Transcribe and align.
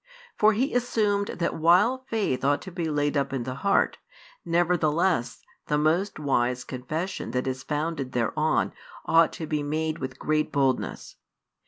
For 0.35 0.53
He 0.53 0.73
assumed 0.73 1.27
that 1.27 1.53
while 1.57 2.05
faith 2.09 2.43
ought 2.43 2.63
to 2.63 2.71
be 2.71 2.89
laid 2.89 3.15
up 3.15 3.31
in 3.31 3.43
the 3.43 3.53
heart, 3.61 3.99
nevertheless 4.43 5.43
the 5.67 5.77
most 5.77 6.17
wise 6.17 6.63
confession 6.63 7.29
that 7.37 7.45
is 7.45 7.61
founded 7.61 8.13
thereon 8.13 8.73
ought 9.05 9.31
to 9.33 9.45
be 9.45 9.61
made 9.61 9.99
with 9.99 10.17
great 10.17 10.51
boldness. 10.51 11.17